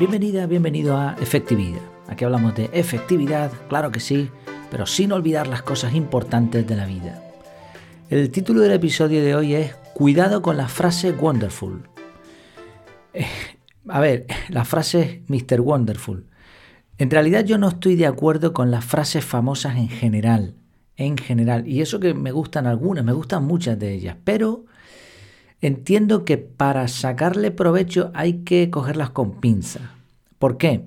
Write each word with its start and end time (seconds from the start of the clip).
Bienvenida, 0.00 0.46
bienvenido 0.46 0.96
a 0.96 1.14
Efectividad. 1.20 1.82
Aquí 2.08 2.24
hablamos 2.24 2.54
de 2.54 2.70
efectividad, 2.72 3.52
claro 3.68 3.92
que 3.92 4.00
sí, 4.00 4.30
pero 4.70 4.86
sin 4.86 5.12
olvidar 5.12 5.46
las 5.46 5.60
cosas 5.60 5.94
importantes 5.94 6.66
de 6.66 6.74
la 6.74 6.86
vida. 6.86 7.22
El 8.08 8.30
título 8.30 8.62
del 8.62 8.72
episodio 8.72 9.22
de 9.22 9.34
hoy 9.34 9.54
es 9.54 9.74
Cuidado 9.92 10.40
con 10.40 10.56
la 10.56 10.68
frase 10.68 11.12
wonderful. 11.12 11.82
Eh, 13.12 13.26
a 13.88 14.00
ver, 14.00 14.24
la 14.48 14.64
frase 14.64 15.22
Mr. 15.28 15.60
Wonderful. 15.60 16.24
En 16.96 17.10
realidad 17.10 17.44
yo 17.44 17.58
no 17.58 17.68
estoy 17.68 17.94
de 17.96 18.06
acuerdo 18.06 18.54
con 18.54 18.70
las 18.70 18.86
frases 18.86 19.22
famosas 19.22 19.76
en 19.76 19.90
general, 19.90 20.54
en 20.96 21.18
general, 21.18 21.68
y 21.68 21.82
eso 21.82 22.00
que 22.00 22.14
me 22.14 22.32
gustan 22.32 22.66
algunas, 22.66 23.04
me 23.04 23.12
gustan 23.12 23.44
muchas 23.44 23.78
de 23.78 23.92
ellas, 23.92 24.16
pero 24.24 24.64
entiendo 25.60 26.24
que 26.24 26.38
para 26.38 26.88
sacarle 26.88 27.50
provecho 27.50 28.10
hay 28.14 28.44
que 28.44 28.70
cogerlas 28.70 29.10
con 29.10 29.40
pinza. 29.40 29.94
¿Por 30.38 30.56
qué? 30.56 30.84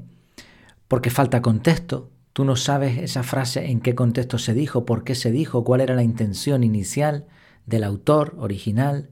Porque 0.88 1.10
falta 1.10 1.42
contexto. 1.42 2.10
Tú 2.34 2.46
no 2.46 2.56
sabes 2.56 2.98
esa 2.98 3.22
frase 3.22 3.70
en 3.70 3.80
qué 3.80 3.94
contexto 3.94 4.40
se 4.40 4.56
dijo, 4.56 4.86
por 4.86 5.04
qué 5.04 5.14
se 5.14 5.32
dijo, 5.32 5.64
cuál 5.64 5.82
era 5.82 5.94
la 5.94 6.04
intención 6.04 6.64
inicial 6.64 7.26
del 7.68 7.84
autor 7.84 8.36
original. 8.40 9.10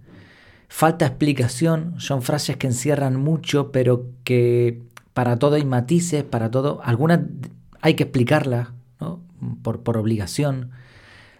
Falta 0.67 1.05
explicación, 1.05 1.95
son 1.99 2.23
frases 2.23 2.57
que 2.57 2.67
encierran 2.67 3.15
mucho, 3.15 3.71
pero 3.71 4.07
que 4.23 4.81
para 5.13 5.37
todo 5.37 5.55
hay 5.55 5.65
matices, 5.65 6.23
para 6.23 6.49
todo, 6.49 6.79
algunas 6.83 7.19
hay 7.81 7.95
que 7.95 8.03
explicarlas 8.03 8.69
por, 9.61 9.81
por 9.81 9.97
obligación. 9.97 10.71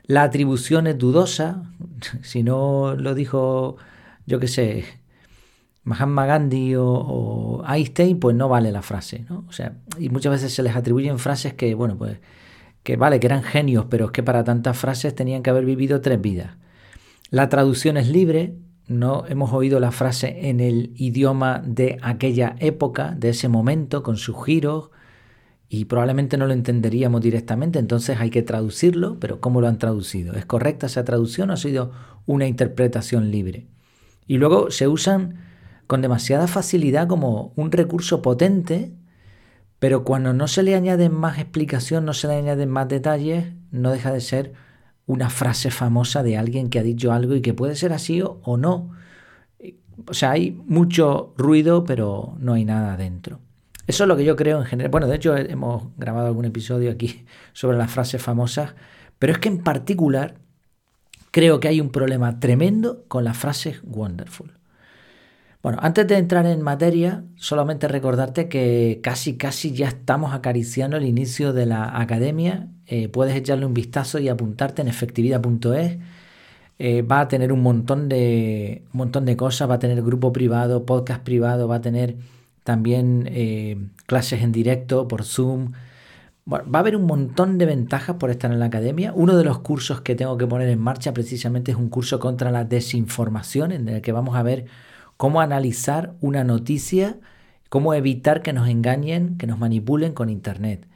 La 0.06 0.24
atribución 0.24 0.86
es 0.86 0.98
dudosa, 0.98 1.64
si 2.22 2.44
no 2.44 2.96
lo 2.96 3.16
dijo 3.16 3.78
yo 4.32 4.40
qué 4.40 4.48
sé, 4.48 4.86
Mahatma 5.84 6.26
Gandhi 6.26 6.76
o, 6.78 7.62
Einstein, 7.68 8.18
pues 8.18 8.34
no 8.34 8.48
vale 8.48 8.72
la 8.72 8.82
frase, 8.82 9.26
¿no? 9.30 9.44
O 9.50 9.52
sea, 9.52 9.74
y 10.00 10.08
muchas 10.08 10.32
veces 10.32 10.54
se 10.54 10.64
les 10.64 10.74
atribuyen 10.74 11.20
frases 11.20 11.54
que, 11.54 11.76
bueno, 11.76 11.98
pues, 11.98 12.18
que 12.82 12.96
vale, 12.96 13.20
que 13.20 13.28
eran 13.28 13.44
genios, 13.44 13.88
pero 13.90 14.06
es 14.06 14.12
que 14.12 14.24
para 14.24 14.46
tantas 14.46 14.78
frases 14.78 15.14
tenían 15.16 15.44
que 15.44 15.50
haber 15.50 15.66
vivido 15.66 16.00
tres 16.00 16.22
vidas. 16.22 16.56
La 17.30 17.50
traducción 17.50 17.98
es 17.98 18.08
libre, 18.08 18.56
no 18.88 19.26
hemos 19.28 19.52
oído 19.52 19.82
la 19.82 19.92
frase 19.92 20.50
en 20.50 20.62
el 20.62 20.94
idioma 20.96 21.62
de 21.66 21.98
aquella 22.02 22.56
época, 22.60 23.14
de 23.18 23.30
ese 23.30 23.50
momento, 23.50 24.02
con 24.02 24.16
sus 24.16 24.46
giros, 24.46 24.92
y 25.68 25.86
probablemente 25.86 26.38
no 26.38 26.48
lo 26.48 26.54
entenderíamos 26.54 27.22
directamente, 27.22 27.80
entonces 27.80 28.18
hay 28.22 28.30
que 28.30 28.44
traducirlo, 28.44 29.20
pero 29.20 29.42
¿cómo 29.42 29.60
lo 29.60 29.68
han 29.68 29.78
traducido? 29.78 30.36
¿Es 30.36 30.46
correcta 30.46 30.86
esa 30.86 31.04
traducción 31.04 31.50
o 31.50 31.54
ha 31.54 31.58
sido 31.58 31.92
una 32.26 32.48
interpretación 32.48 33.30
libre? 33.30 33.68
Y 34.28 34.38
luego 34.38 34.72
se 34.72 34.88
usan 34.88 35.40
con 35.88 36.02
demasiada 36.02 36.48
facilidad 36.48 37.08
como 37.08 37.54
un 37.56 37.72
recurso 37.72 38.22
potente, 38.22 38.94
pero 39.80 40.04
cuando 40.04 40.34
no 40.34 40.48
se 40.48 40.64
le 40.64 40.76
añade 40.76 41.10
más 41.10 41.40
explicación, 41.40 42.06
no 42.06 42.14
se 42.14 42.28
le 42.28 42.36
añaden 42.36 42.70
más 42.70 42.88
detalles, 42.88 43.54
no 43.72 43.92
deja 43.92 44.14
de 44.14 44.22
ser 44.22 44.54
una 45.06 45.30
frase 45.30 45.72
famosa 45.72 46.24
de 46.24 46.38
alguien 46.38 46.70
que 46.70 46.80
ha 46.80 46.84
dicho 46.84 47.12
algo 47.12 47.36
y 47.36 47.42
que 47.42 47.54
puede 47.54 47.76
ser 47.76 47.92
así 47.92 48.22
o, 48.22 48.58
no. 48.58 48.92
O 50.08 50.14
sea, 50.14 50.32
hay 50.32 50.52
mucho 50.66 51.34
ruido, 51.38 51.84
pero 51.84 52.36
no 52.40 52.54
hay 52.54 52.64
nada 52.64 52.96
dentro. 52.96 53.40
Eso 53.88 54.04
es 54.04 54.08
lo 54.08 54.16
que 54.16 54.24
yo 54.24 54.36
creo 54.36 54.60
en 54.60 54.66
general. 54.66 54.92
Bueno, 54.92 55.08
de 55.08 55.16
hecho 55.16 55.36
hemos 55.36 55.84
grabado 55.98 56.28
algún 56.28 56.46
episodio 56.46 56.92
aquí 56.92 57.26
sobre 57.54 57.78
las 57.78 57.92
frases 57.92 58.22
famosas, 58.22 58.76
pero 59.20 59.34
es 59.34 59.40
que 59.40 59.50
en 59.50 59.64
particular 59.64 60.36
creo 61.32 61.60
que 61.60 61.68
hay 61.68 61.82
un 61.82 61.90
problema 61.90 62.40
tremendo 62.40 63.06
con 63.08 63.24
las 63.24 63.38
frases 63.38 63.82
wonderful. 63.84 64.54
Bueno, 65.64 65.78
antes 65.82 66.08
de 66.08 66.18
entrar 66.18 66.46
en 66.48 66.62
materia, 66.62 67.24
solamente 67.36 67.88
recordarte 67.88 68.50
que 68.50 69.00
casi 69.04 69.38
casi 69.38 69.74
ya 69.74 69.90
estamos 69.90 70.34
acariciando 70.34 70.98
el 70.98 71.06
inicio 71.06 71.54
de 71.54 71.68
la 71.68 72.00
academia. 72.00 72.68
Eh, 72.88 73.10
puedes 73.10 73.36
echarle 73.36 73.68
un 73.68 73.76
vistazo 73.76 74.18
y 74.18 74.28
apuntarte 74.28 74.82
en 74.82 74.88
efectividad.es. 74.88 76.00
Eh, 76.80 77.04
va 77.04 77.20
a 77.20 77.28
tener 77.28 77.54
un 77.54 77.62
montón, 77.62 78.10
de, 78.10 78.84
un 78.92 78.98
montón 78.98 79.26
de 79.26 79.38
cosas, 79.38 79.70
va 79.70 79.76
a 79.76 79.80
tener 79.80 80.02
grupo 80.02 80.34
privado, 80.34 80.84
podcast 80.84 81.24
privado, 81.24 81.68
va 81.68 81.76
a 81.76 81.82
tener 81.82 82.18
también 82.64 83.30
eh, 83.32 83.78
clases 84.08 84.42
en 84.42 84.52
directo 84.52 85.08
por 85.08 85.24
Zoom, 85.24 85.74
va 86.50 86.64
a 86.74 86.80
haber 86.80 86.96
un 86.96 87.06
montón 87.06 87.58
de 87.58 87.66
ventajas 87.66 88.16
por 88.18 88.30
estar 88.30 88.52
en 88.52 88.60
la 88.60 88.66
academia. 88.66 89.14
Uno 89.16 89.38
de 89.38 89.44
los 89.44 89.60
cursos 89.60 90.02
que 90.02 90.16
tengo 90.16 90.38
que 90.38 90.48
poner 90.48 90.70
en 90.70 90.80
marcha 90.80 91.14
precisamente 91.14 91.72
es 91.72 91.78
un 91.78 91.90
curso 91.90 92.20
contra 92.20 92.52
la 92.52 92.64
desinformación, 92.64 93.72
en 93.72 93.88
el 93.90 94.02
que 94.02 94.12
vamos 94.12 94.36
a 94.36 94.44
ver 94.44 94.66
cómo 95.18 95.42
analizar 95.42 96.14
una 96.20 96.44
noticia, 96.44 97.20
cómo 97.70 97.94
evitar 97.94 98.42
que 98.42 98.54
nos 98.54 98.68
engañen, 98.68 99.38
que 99.38 99.48
nos 99.48 99.60
manipulen 99.60 100.14
con 100.14 100.30
Internet. 100.30 100.88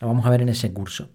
Lo 0.00 0.08
vamos 0.08 0.26
a 0.26 0.30
ver 0.30 0.42
en 0.42 0.48
ese 0.48 0.72
curso. 0.72 1.08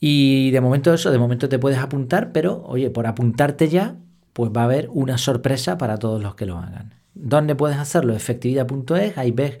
Y 0.00 0.50
de 0.50 0.60
momento 0.60 0.92
eso, 0.92 1.10
de 1.10 1.18
momento 1.18 1.48
te 1.48 1.58
puedes 1.58 1.78
apuntar, 1.78 2.32
pero 2.32 2.62
oye, 2.66 2.90
por 2.90 3.06
apuntarte 3.06 3.68
ya, 3.68 3.96
pues 4.32 4.50
va 4.54 4.62
a 4.62 4.64
haber 4.64 4.88
una 4.92 5.16
sorpresa 5.16 5.78
para 5.78 5.98
todos 5.98 6.22
los 6.22 6.34
que 6.34 6.46
lo 6.46 6.58
hagan. 6.58 6.94
¿Dónde 7.14 7.54
puedes 7.54 7.78
hacerlo? 7.78 8.14
Efectividad.es, 8.14 9.16
ahí 9.16 9.30
ves 9.30 9.58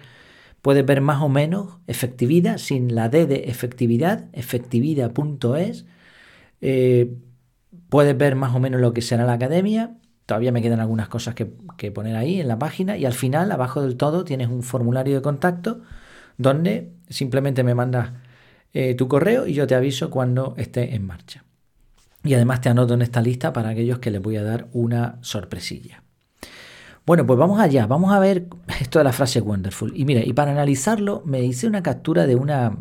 Puedes 0.64 0.86
ver 0.86 1.02
más 1.02 1.20
o 1.20 1.28
menos 1.28 1.76
efectividad 1.86 2.56
sin 2.56 2.94
la 2.94 3.10
D 3.10 3.26
de 3.26 3.44
efectividad, 3.48 4.30
efectividad.es. 4.32 5.84
Eh, 6.62 7.18
puedes 7.90 8.16
ver 8.16 8.34
más 8.34 8.54
o 8.54 8.60
menos 8.60 8.80
lo 8.80 8.94
que 8.94 9.02
será 9.02 9.26
la 9.26 9.34
academia. 9.34 9.98
Todavía 10.24 10.52
me 10.52 10.62
quedan 10.62 10.80
algunas 10.80 11.08
cosas 11.08 11.34
que, 11.34 11.44
poner 11.90 12.16
ahí 12.16 12.40
en 12.40 12.48
la 12.48 12.58
página. 12.58 12.96
Y 12.96 13.04
al 13.04 13.12
final, 13.12 13.52
abajo 13.52 13.82
del 13.82 13.98
todo, 13.98 14.24
tienes 14.24 14.48
un 14.48 14.62
formulario 14.62 15.16
de 15.16 15.20
contacto 15.20 15.82
donde 16.38 16.94
simplemente 17.10 17.62
me 17.62 17.74
mandas 17.74 18.12
eh, 18.72 18.94
tu 18.94 19.06
correo 19.06 19.46
y 19.46 19.52
yo 19.52 19.66
te 19.66 19.74
aviso 19.74 20.08
cuando 20.08 20.54
esté 20.56 20.94
en 20.94 21.06
marcha. 21.06 21.44
Y 22.22 22.32
además 22.32 22.62
te 22.62 22.70
anoto 22.70 22.94
en 22.94 23.02
esta 23.02 23.20
lista 23.20 23.52
para 23.52 23.68
aquellos 23.68 23.98
que 23.98 24.10
les 24.10 24.22
voy 24.22 24.38
a 24.38 24.42
dar 24.42 24.68
una 24.72 25.18
sorpresilla. 25.20 26.04
Bueno, 27.06 27.26
pues 27.26 27.38
vamos 27.38 27.60
allá, 27.60 27.86
vamos 27.86 28.14
a 28.14 28.18
ver 28.18 28.46
esto 28.80 28.98
de 28.98 29.04
la 29.04 29.12
frase 29.12 29.40
wonderful. 29.40 29.92
Y 29.94 30.04
mira, 30.04 30.22
y 30.24 30.32
para 30.32 30.52
analizarlo 30.52 31.22
me 31.24 31.42
hice 31.42 31.66
una 31.66 31.82
captura 31.82 32.26
de 32.26 32.36
una... 32.36 32.78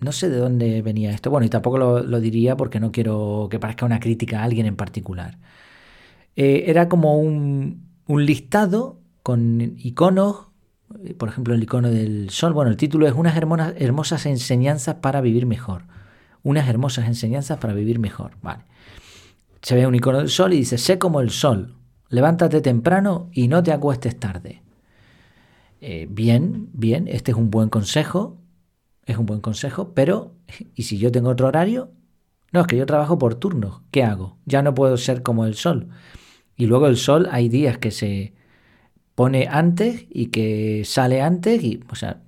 No 0.00 0.12
sé 0.12 0.28
de 0.28 0.36
dónde 0.36 0.80
venía 0.82 1.10
esto. 1.10 1.30
Bueno, 1.30 1.46
y 1.46 1.48
tampoco 1.48 1.78
lo, 1.78 2.20
diría 2.20 2.56
porque 2.56 2.78
no 2.78 2.92
quiero 2.92 3.48
que 3.50 3.58
parezca 3.58 3.84
una 3.84 3.98
crítica 3.98 4.40
a 4.40 4.44
alguien 4.44 4.66
en 4.66 4.76
particular. 4.76 5.38
Eh, 6.36 6.64
era 6.68 6.88
como 6.88 7.18
un, 7.18 7.88
un 8.06 8.24
listado 8.24 9.00
con 9.22 9.74
iconos, 9.76 10.46
eh, 11.04 11.14
por 11.14 11.28
ejemplo 11.28 11.54
el 11.54 11.62
icono 11.62 11.90
del 11.90 12.30
sol. 12.30 12.52
Bueno, 12.52 12.70
el 12.70 12.76
título 12.76 13.06
es 13.08 13.14
Unas 13.14 13.36
hermosas 13.36 14.24
enseñanzas 14.26 14.96
para 14.96 15.20
vivir 15.20 15.46
mejor. 15.46 15.82
Unas 16.42 16.68
hermosas 16.68 17.06
enseñanzas 17.06 17.58
para 17.58 17.74
vivir 17.74 17.98
mejor. 17.98 18.32
Vale. 18.40 18.64
Se 19.62 19.74
ve 19.74 19.86
un 19.86 19.94
icono 19.94 20.18
del 20.18 20.30
sol 20.30 20.52
y 20.52 20.58
dice, 20.58 20.78
sé 20.78 20.98
como 20.98 21.20
el 21.20 21.30
sol. 21.30 21.74
Levántate 22.08 22.60
temprano 22.60 23.28
y 23.32 23.48
no 23.48 23.62
te 23.62 23.72
acuestes 23.72 24.18
tarde. 24.18 24.62
Eh, 25.80 26.06
bien, 26.10 26.70
bien, 26.72 27.06
este 27.08 27.30
es 27.30 27.36
un 27.36 27.50
buen 27.50 27.68
consejo, 27.68 28.38
es 29.06 29.16
un 29.16 29.26
buen 29.26 29.40
consejo, 29.40 29.94
pero 29.94 30.34
¿y 30.74 30.84
si 30.84 30.98
yo 30.98 31.12
tengo 31.12 31.30
otro 31.30 31.46
horario? 31.48 31.92
No, 32.52 32.60
es 32.60 32.66
que 32.66 32.76
yo 32.76 32.86
trabajo 32.86 33.18
por 33.18 33.34
turnos, 33.36 33.82
¿qué 33.90 34.02
hago? 34.02 34.38
Ya 34.44 34.62
no 34.62 34.74
puedo 34.74 34.96
ser 34.96 35.22
como 35.22 35.44
el 35.44 35.54
sol. 35.54 35.88
Y 36.56 36.66
luego 36.66 36.86
el 36.88 36.96
sol 36.96 37.28
hay 37.30 37.48
días 37.48 37.78
que 37.78 37.90
se 37.90 38.34
pone 39.14 39.46
antes 39.50 40.06
y 40.10 40.26
que 40.26 40.82
sale 40.84 41.22
antes 41.22 41.62
y, 41.62 41.80
o 41.90 41.94
sea, 41.94 42.22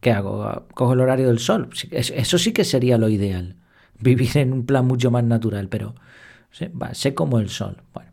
¿qué 0.00 0.12
hago? 0.12 0.66
¿Cojo 0.74 0.92
el 0.92 1.00
horario 1.00 1.28
del 1.28 1.38
sol? 1.38 1.70
Eso 1.90 2.38
sí 2.38 2.52
que 2.52 2.64
sería 2.64 2.98
lo 2.98 3.08
ideal, 3.08 3.56
vivir 4.00 4.36
en 4.38 4.52
un 4.52 4.66
plan 4.66 4.86
mucho 4.86 5.10
más 5.10 5.24
natural, 5.24 5.68
pero 5.68 5.94
sé 6.92 7.14
como 7.14 7.38
el 7.40 7.48
sol. 7.48 7.82
Bueno. 7.92 8.10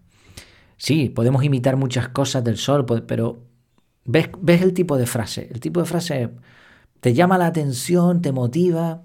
Sí, 0.77 1.09
podemos 1.09 1.43
imitar 1.43 1.77
muchas 1.77 2.09
cosas 2.09 2.43
del 2.43 2.57
sol, 2.57 2.85
pero 3.07 3.39
¿ves, 4.05 4.29
ves 4.39 4.61
el 4.61 4.73
tipo 4.73 4.97
de 4.97 5.05
frase. 5.05 5.49
El 5.51 5.59
tipo 5.59 5.79
de 5.79 5.85
frase 5.85 6.29
te 6.99 7.13
llama 7.13 7.37
la 7.37 7.47
atención, 7.47 8.21
te 8.21 8.31
motiva. 8.31 9.03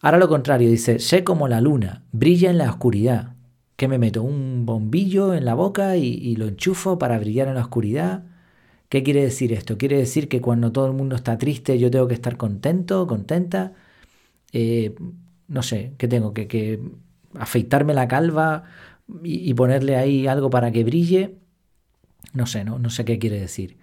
Ahora 0.00 0.18
lo 0.18 0.28
contrario, 0.28 0.70
dice, 0.70 0.98
sé 0.98 1.24
como 1.24 1.48
la 1.48 1.60
luna, 1.60 2.04
brilla 2.12 2.50
en 2.50 2.58
la 2.58 2.70
oscuridad. 2.70 3.34
¿Qué 3.76 3.88
me 3.88 3.98
meto? 3.98 4.22
¿Un 4.22 4.66
bombillo 4.66 5.34
en 5.34 5.44
la 5.44 5.54
boca 5.54 5.96
y, 5.96 6.36
lo 6.36 6.46
enchufo 6.46 6.98
para 6.98 7.18
brillar 7.18 7.48
en 7.48 7.54
la 7.54 7.62
oscuridad? 7.62 8.24
¿Qué 8.88 9.02
quiere 9.02 9.22
decir 9.22 9.52
esto? 9.52 9.78
¿Quiere 9.78 9.98
decir 9.98 10.28
que 10.28 10.40
cuando 10.40 10.72
todo 10.72 10.86
el 10.86 10.92
mundo 10.92 11.16
está 11.16 11.38
triste 11.38 11.78
yo 11.78 11.90
tengo 11.90 12.08
que 12.08 12.14
estar 12.14 12.36
contento, 12.36 13.06
contenta? 13.06 13.72
Eh, 14.52 14.94
no 15.48 15.62
sé, 15.62 15.94
¿qué 15.98 16.08
tengo? 16.08 16.32
¿Que, 16.34 16.46
¿Que 16.48 16.80
afeitarme 17.38 17.94
la 17.94 18.08
calva 18.08 18.64
y, 19.22 19.52
ponerle 19.54 19.96
ahí 19.96 20.26
algo 20.26 20.50
para 20.50 20.72
que 20.72 20.84
brille. 20.84 21.36
No 22.32 22.46
sé, 22.46 22.64
no, 22.64 22.78
no 22.78 22.90
sé 22.90 23.04
qué 23.04 23.18
quiere 23.18 23.40
decir. 23.40 23.76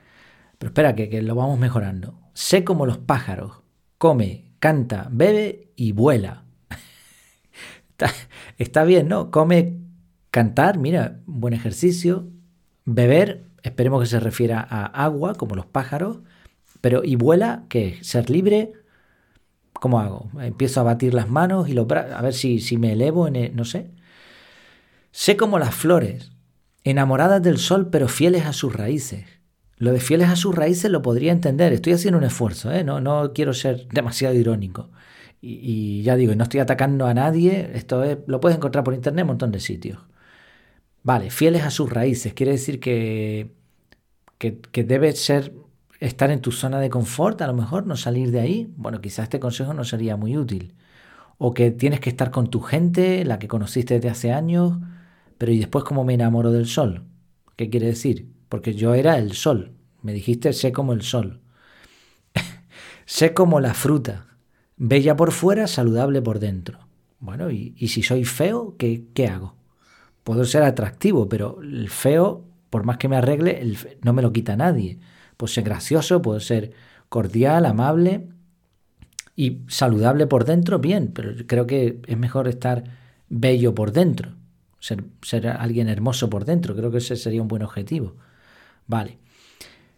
Pero 0.62 0.70
espera, 0.70 0.94
que, 0.94 1.24
lo 1.24 1.34
vamos 1.34 1.58
mejorando. 1.58 2.20
Sé 2.36 2.64
como 2.64 2.86
los 2.86 3.00
pájaros. 3.00 3.64
Come, 3.98 4.54
canta, 4.60 5.08
bebe 5.12 5.74
y 5.76 5.92
vuela. 5.92 6.46
está, 8.60 8.84
bien, 8.84 9.08
¿no? 9.08 9.32
Come, 9.32 9.80
cantar, 10.30 10.78
mira, 10.78 11.20
buen 11.26 11.56
ejercicio. 11.56 12.30
Beber, 12.86 13.48
esperemos 13.64 14.02
que 14.02 14.06
se 14.06 14.20
refiera 14.20 14.62
a 14.62 14.86
agua, 14.86 15.34
como 15.34 15.56
los 15.56 15.66
pájaros. 15.66 16.20
Pero, 16.80 17.04
¿y 17.04 17.16
vuela? 17.16 17.64
¿Qué? 17.68 17.98
¿Ser 18.04 18.30
libre? 18.30 18.74
¿Cómo 19.74 20.00
hago? 20.00 20.30
Empiezo 20.40 20.82
a 20.82 20.84
batir 20.84 21.16
las 21.16 21.28
manos 21.28 21.70
y 21.70 21.74
los 21.74 21.88
brazos, 21.88 22.12
a 22.12 22.22
ver 22.22 22.36
si, 22.36 22.60
si 22.60 22.78
me 22.78 22.92
elevo, 22.92 23.28
en 23.28 23.56
no 23.56 23.66
sé. 23.66 23.90
Sé 25.10 25.36
como 25.38 25.58
las 25.58 25.74
flores, 25.74 26.34
enamoradas 26.84 27.42
del 27.42 27.58
sol 27.58 27.90
pero 27.90 28.08
fieles 28.08 28.46
a 28.46 28.54
sus 28.54 28.76
raíces. 28.76 29.41
Lo 29.82 29.92
de 29.94 30.00
fieles 30.00 30.30
a 30.30 30.36
sus 30.36 30.54
raíces 30.54 30.92
lo 30.92 31.02
podría 31.02 31.32
entender. 31.32 31.74
Estoy 31.74 31.94
haciendo 31.94 32.20
un 32.20 32.24
esfuerzo, 32.24 32.72
¿eh? 32.72 32.84
no, 32.84 33.02
no 33.02 33.34
quiero 33.34 33.52
ser 33.52 33.88
demasiado 33.88 34.36
irónico. 34.36 34.92
Y, 35.42 36.04
ya 36.04 36.16
digo, 36.16 36.36
no 36.36 36.44
estoy 36.44 36.60
atacando 36.60 37.08
a 37.08 37.16
nadie. 37.16 37.72
Esto 37.74 38.04
lo 38.28 38.40
puedes 38.40 38.58
encontrar 38.58 38.84
por 38.84 38.94
internet 38.94 39.22
en 39.22 39.26
un 39.26 39.28
montón 39.30 39.52
de 39.52 39.60
sitios. 39.60 40.00
Vale, 41.02 41.32
fieles 41.32 41.64
a 41.64 41.72
sus 41.72 41.90
raíces. 41.92 42.36
Quiere 42.36 42.52
decir 42.52 42.80
que, 42.80 43.56
que, 44.38 44.60
que 44.62 44.84
debe 44.84 45.14
ser 45.14 45.52
estar 46.00 46.30
en 46.30 46.42
tu 46.42 46.52
zona 46.52 46.80
de 46.80 46.92
confort, 46.92 47.42
a 47.42 47.48
lo 47.48 47.54
mejor 47.54 47.88
no 47.88 47.96
salir 47.98 48.30
de 48.30 48.42
ahí. 48.42 48.72
Bueno, 48.78 49.02
quizás 49.02 49.24
este 49.24 49.40
consejo 49.40 49.74
no 49.74 49.84
sería 49.84 50.16
muy 50.16 50.38
útil. 50.38 50.76
O 51.40 51.56
que 51.56 51.72
tienes 51.72 52.00
que 52.02 52.12
estar 52.12 52.30
con 52.30 52.52
tu 52.52 52.62
gente, 52.62 53.26
la 53.26 53.40
que 53.40 53.48
conociste 53.48 53.96
desde 53.96 54.10
hace 54.10 54.32
años. 54.32 54.78
Pero 55.40 55.52
¿y 55.52 55.58
después 55.58 55.84
cómo 55.86 56.04
me 56.06 56.14
enamoro 56.14 56.52
del 56.52 56.68
sol? 56.68 57.04
¿Qué 57.56 57.72
quiere 57.72 57.88
decir? 57.88 58.41
Porque 58.52 58.74
yo 58.74 58.94
era 58.94 59.18
el 59.18 59.32
sol. 59.32 59.72
Me 60.02 60.12
dijiste, 60.12 60.52
sé 60.52 60.74
como 60.74 60.92
el 60.92 61.04
sol. 61.04 61.40
sé 63.06 63.34
como 63.34 63.62
la 63.62 63.74
fruta, 63.74 64.28
bella 64.76 65.16
por 65.16 65.32
fuera, 65.32 65.68
saludable 65.68 66.22
por 66.22 66.40
dentro. 66.40 66.80
Bueno, 67.20 67.50
y, 67.50 67.74
si 67.88 68.04
soy 68.04 68.26
feo, 68.26 68.76
¿qué, 68.78 69.06
¿qué, 69.14 69.28
hago? 69.28 69.56
Puedo 70.26 70.44
ser 70.44 70.64
atractivo, 70.64 71.30
pero 71.30 71.62
el 71.62 71.90
feo, 71.90 72.44
por 72.70 72.84
más 72.84 72.98
que 72.98 73.08
me 73.08 73.16
arregle, 73.16 73.74
no 74.02 74.12
me 74.12 74.22
lo 74.22 74.34
quita 74.34 74.58
nadie. 74.58 75.00
Puedo 75.38 75.48
ser 75.48 75.64
gracioso, 75.64 76.22
puedo 76.22 76.42
ser 76.42 76.74
cordial, 77.08 77.66
amable 77.66 78.28
y 79.34 79.62
saludable 79.70 80.28
por 80.28 80.44
dentro, 80.44 80.80
bien, 80.80 81.14
pero 81.14 81.32
creo 81.48 81.66
que 81.68 82.02
es 82.06 82.18
mejor 82.18 82.50
estar 82.50 82.84
bello 83.30 83.74
por 83.74 83.94
dentro, 83.94 84.34
ser, 84.80 85.06
ser 85.22 85.48
alguien 85.48 85.88
hermoso 85.88 86.30
por 86.30 86.44
dentro, 86.44 86.76
creo 86.76 86.92
que 86.92 86.98
ese 86.98 87.16
sería 87.16 87.42
un 87.42 87.48
buen 87.48 87.64
objetivo. 87.64 88.18
Vale. 88.92 89.20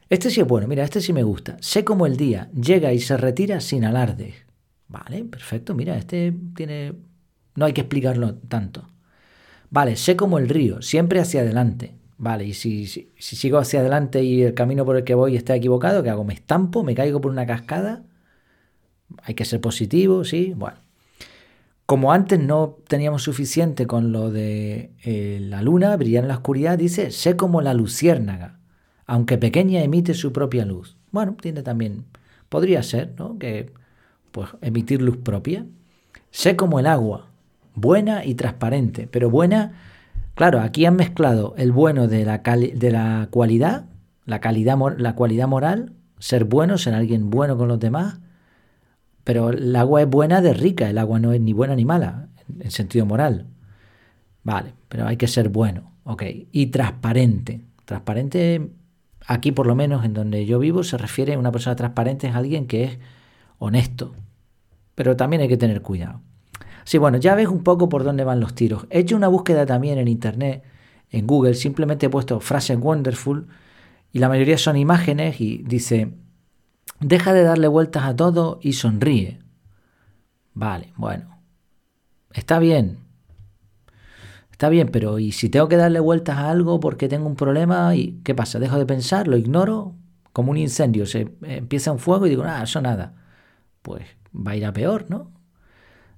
Este 0.08 0.30
sí 0.30 0.40
es 0.40 0.48
bueno, 0.48 0.68
mira, 0.68 0.84
este 0.84 1.02
sí 1.02 1.14
me 1.14 1.24
gusta. 1.24 1.58
Sé 1.62 1.84
como 1.84 2.06
el 2.06 2.16
día 2.16 2.52
llega 2.52 2.94
y 2.94 3.00
se 3.00 3.18
retira 3.18 3.60
sin 3.60 3.86
alarde. 3.86 4.36
Vale, 4.88 5.24
perfecto, 5.24 5.74
mira, 5.74 5.98
este 5.98 6.32
tiene... 6.56 6.94
No 7.56 7.66
hay 7.66 7.74
que 7.74 7.82
explicarlo 7.82 8.36
tanto. 8.36 8.88
Vale, 9.72 9.96
sé 9.96 10.16
como 10.16 10.38
el 10.38 10.48
río, 10.48 10.84
siempre 10.84 11.20
hacia 11.20 11.42
adelante. 11.42 11.96
Vale, 12.20 12.46
y 12.46 12.54
si, 12.54 12.86
si, 12.86 13.10
sigo 13.18 13.58
hacia 13.58 13.80
adelante 13.80 14.22
y 14.24 14.44
el 14.44 14.54
camino 14.54 14.86
por 14.86 14.98
el 14.98 15.04
que 15.04 15.16
voy 15.16 15.36
está 15.36 15.56
equivocado, 15.56 16.04
¿qué 16.04 16.12
hago? 16.12 16.24
¿Me 16.24 16.36
estampo? 16.36 16.84
¿Me 16.84 16.94
caigo 16.94 17.20
por 17.20 17.32
una 17.32 17.48
cascada? 17.48 18.04
Hay 19.24 19.34
que 19.34 19.46
ser 19.46 19.60
positivo, 19.60 20.24
¿sí? 20.24 20.54
Bueno. 20.56 20.78
Como 21.88 22.14
antes 22.14 22.40
no 22.40 22.78
teníamos 22.88 23.24
suficiente 23.24 23.88
con 23.88 24.12
lo 24.12 24.30
de 24.30 24.92
eh, 25.04 25.40
la 25.42 25.64
luna, 25.64 25.98
brillar 25.98 26.24
en 26.24 26.28
la 26.28 26.36
oscuridad, 26.36 26.78
dice, 26.78 27.10
sé 27.10 27.36
como 27.36 27.60
la 27.62 27.74
luciérnaga 27.74 28.60
aunque 29.06 29.38
pequeña, 29.38 29.84
emite 29.84 30.14
su 30.14 30.32
propia 30.32 30.66
luz. 30.66 30.98
Bueno, 31.12 31.36
tiene 31.40 31.64
también, 31.64 32.06
podría 32.50 32.84
ser, 32.84 33.14
¿no? 33.18 33.38
Que, 33.38 33.72
pues, 34.32 34.50
emitir 34.62 35.02
luz 35.02 35.18
propia. 35.18 35.66
Sé 36.32 36.56
como 36.56 36.80
el 36.80 36.88
agua, 36.88 37.28
buena 37.76 38.26
y 38.26 38.36
transparente, 38.36 39.08
pero 39.12 39.30
buena, 39.30 39.74
claro, 40.36 40.62
aquí 40.62 40.86
han 40.86 40.96
mezclado 40.96 41.54
el 41.58 41.72
bueno 41.72 42.08
de 42.08 42.26
la, 42.26 42.40
de 42.40 42.92
la 42.92 43.28
cualidad, 43.30 43.86
la, 44.26 44.40
calidad, 44.40 44.78
la 44.98 45.16
cualidad 45.16 45.48
moral, 45.48 45.94
ser 46.20 46.46
bueno, 46.46 46.78
ser 46.78 46.94
alguien 46.94 47.30
bueno 47.30 47.58
con 47.58 47.68
los 47.68 47.80
demás, 47.80 48.20
pero 49.24 49.50
el 49.52 49.76
agua 49.76 50.02
es 50.02 50.10
buena 50.10 50.42
de 50.42 50.54
rica, 50.54 50.90
el 50.90 50.98
agua 50.98 51.20
no 51.20 51.34
es 51.34 51.42
ni 51.42 51.54
buena 51.54 51.76
ni 51.76 51.86
mala, 51.86 52.30
en 52.60 52.72
sentido 52.72 53.06
moral. 53.06 53.48
Vale, 54.44 54.74
pero 54.90 55.08
hay 55.08 55.18
que 55.18 55.28
ser 55.28 55.50
bueno, 55.50 55.94
ok. 56.04 56.24
Y 56.52 56.68
transparente. 56.68 57.62
Transparente 57.86 58.70
aquí 59.28 59.52
por 59.52 59.68
lo 59.68 59.76
menos 59.76 60.06
en 60.06 60.14
donde 60.14 60.46
yo 60.46 60.60
vivo 60.60 60.84
se 60.84 60.98
refiere 60.98 61.34
a 61.34 61.40
una 61.40 61.52
persona 61.52 61.76
transparente 61.76 62.28
es 62.28 62.36
alguien 62.36 62.68
que 62.68 62.84
es 62.84 63.00
honesto. 63.60 64.14
Pero 64.96 65.16
también 65.16 65.42
hay 65.42 65.48
que 65.48 65.58
tener 65.58 65.82
cuidado. 65.82 66.22
Sí, 66.84 66.98
bueno, 66.98 67.18
ya 67.18 67.36
ves 67.36 67.48
un 67.48 67.64
poco 67.64 67.90
por 67.90 68.04
dónde 68.04 68.24
van 68.24 68.40
los 68.40 68.54
tiros. 68.56 68.86
He 68.90 69.00
hecho 69.00 69.16
una 69.16 69.28
búsqueda 69.28 69.66
también 69.66 69.98
en 69.98 70.08
internet, 70.08 70.64
en 71.10 71.28
Google, 71.28 71.54
simplemente 71.54 72.08
he 72.08 72.10
puesto 72.10 72.40
frases 72.40 72.78
wonderful 72.78 73.48
y 74.12 74.20
la 74.20 74.30
mayoría 74.30 74.58
son 74.58 74.78
imágenes 74.78 75.40
y 75.40 75.60
dice, 75.60 76.14
deja 77.00 77.34
de 77.34 77.44
darle 77.44 77.68
vueltas 77.68 78.04
a 78.04 78.16
todo 78.16 78.60
y 78.62 78.74
sonríe. 78.74 79.40
Vale, 80.54 80.94
bueno. 80.96 81.40
Está 82.32 82.60
bien, 82.60 83.00
Está 84.64 84.70
bien, 84.70 84.88
pero 84.94 85.20
¿y 85.20 85.34
si 85.34 85.50
tengo 85.50 85.68
que 85.68 85.76
darle 85.76 86.00
vueltas 86.00 86.38
a 86.38 86.50
algo 86.50 86.80
porque 86.80 87.10
tengo 87.10 87.28
un 87.28 87.36
problema? 87.36 87.94
¿Y 87.98 88.22
qué 88.24 88.34
pasa? 88.34 88.60
¿Dejo 88.60 88.80
de 88.80 88.86
pensar? 88.86 89.28
¿Lo 89.28 89.36
ignoro? 89.36 89.94
Como 90.32 90.52
un 90.52 90.58
incendio, 90.58 91.06
se 91.06 91.28
empieza 91.42 91.92
un 91.92 92.00
fuego 92.00 92.26
y 92.26 92.30
digo, 92.30 92.44
ah, 92.46 92.64
eso 92.64 92.80
nada. 92.80 93.14
Pues 93.82 94.06
va 94.34 94.52
a 94.52 94.56
ir 94.56 94.66
a 94.66 94.72
peor, 94.72 95.08
¿no? 95.10 95.34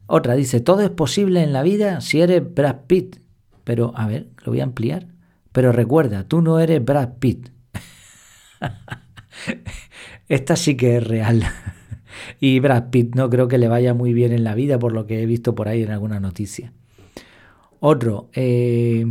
Otra 0.06 0.36
dice, 0.36 0.60
todo 0.60 0.82
es 0.82 0.92
posible 0.92 1.42
en 1.42 1.54
la 1.54 1.64
vida 1.64 2.02
si 2.02 2.22
eres 2.22 2.44
Brad 2.54 2.82
Pitt. 2.86 3.16
Pero, 3.64 3.94
a 3.96 4.06
ver, 4.06 4.28
lo 4.44 4.52
voy 4.52 4.60
a 4.60 4.66
ampliar. 4.66 5.08
Pero 5.52 5.72
recuerda, 5.72 6.26
tú 6.26 6.42
no 6.42 6.60
eres 6.60 6.86
Brad 6.86 7.14
Pitt. 7.18 7.50
Esta 10.30 10.56
sí 10.56 10.78
que 10.78 10.98
es 10.98 11.04
real. 11.08 11.42
y 12.40 12.60
Brad 12.60 12.92
Pitt 12.92 13.16
no 13.16 13.28
creo 13.28 13.48
que 13.48 13.58
le 13.58 13.70
vaya 13.70 13.96
muy 13.96 14.14
bien 14.14 14.34
en 14.34 14.44
la 14.44 14.54
vida 14.54 14.78
por 14.78 14.94
lo 14.94 15.08
que 15.08 15.24
he 15.24 15.26
visto 15.26 15.56
por 15.56 15.68
ahí 15.68 15.82
en 15.82 15.90
alguna 15.90 16.20
noticia. 16.20 16.74
Otro, 17.88 18.32
eh, 18.34 19.06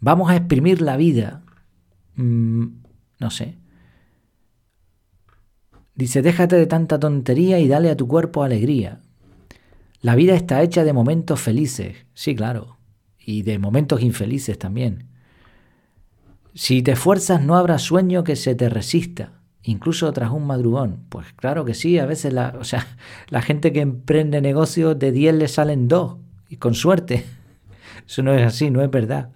vamos 0.00 0.28
a 0.28 0.34
exprimir 0.34 0.82
la 0.82 0.96
vida. 0.96 1.44
Mm, 2.16 2.66
no 3.20 3.30
sé. 3.30 3.58
Dice, 5.94 6.20
déjate 6.20 6.56
de 6.56 6.66
tanta 6.66 6.98
tontería 6.98 7.60
y 7.60 7.68
dale 7.68 7.90
a 7.90 7.96
tu 7.96 8.08
cuerpo 8.08 8.42
alegría. 8.42 9.02
La 10.00 10.16
vida 10.16 10.34
está 10.34 10.64
hecha 10.64 10.82
de 10.82 10.92
momentos 10.92 11.40
felices, 11.40 11.94
sí, 12.12 12.34
claro, 12.34 12.78
y 13.20 13.42
de 13.42 13.60
momentos 13.60 14.02
infelices 14.02 14.58
también. 14.58 15.10
Si 16.54 16.82
te 16.82 16.90
esfuerzas 16.90 17.40
no 17.40 17.56
habrá 17.56 17.78
sueño 17.78 18.24
que 18.24 18.34
se 18.34 18.56
te 18.56 18.68
resista, 18.68 19.42
incluso 19.62 20.12
tras 20.12 20.32
un 20.32 20.44
madrugón. 20.44 21.04
Pues 21.08 21.32
claro 21.34 21.64
que 21.64 21.74
sí, 21.74 22.00
a 22.00 22.06
veces 22.06 22.32
la, 22.32 22.56
o 22.58 22.64
sea, 22.64 22.84
la 23.28 23.42
gente 23.42 23.72
que 23.72 23.80
emprende 23.80 24.40
negocios 24.40 24.98
de 24.98 25.12
10 25.12 25.34
le 25.36 25.46
salen 25.46 25.86
dos 25.86 26.16
y 26.50 26.56
con 26.56 26.74
suerte. 26.74 27.24
Eso 28.06 28.22
no 28.22 28.34
es 28.34 28.44
así, 28.44 28.70
no 28.70 28.82
es 28.82 28.90
verdad. 28.90 29.30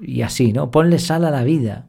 Y 0.00 0.22
así, 0.22 0.52
¿no? 0.52 0.70
Ponle 0.70 0.98
sal 0.98 1.24
a 1.24 1.30
la 1.30 1.44
vida. 1.44 1.86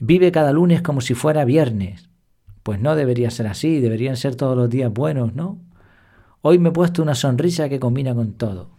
Vive 0.00 0.32
cada 0.32 0.52
lunes 0.52 0.82
como 0.82 1.00
si 1.00 1.14
fuera 1.14 1.44
viernes. 1.44 2.10
Pues 2.64 2.80
no 2.80 2.96
debería 2.96 3.30
ser 3.30 3.46
así, 3.46 3.80
deberían 3.80 4.16
ser 4.16 4.34
todos 4.34 4.56
los 4.56 4.68
días 4.68 4.92
buenos, 4.92 5.34
¿no? 5.34 5.58
Hoy 6.42 6.58
me 6.58 6.70
he 6.70 6.72
puesto 6.72 7.02
una 7.02 7.14
sonrisa 7.14 7.68
que 7.68 7.78
combina 7.78 8.14
con 8.14 8.32
todo. 8.32 8.70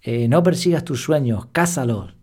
Eh, 0.00 0.26
no 0.26 0.42
persigas 0.42 0.84
tus 0.84 1.02
sueños, 1.02 1.46
cázalos. 1.52 2.14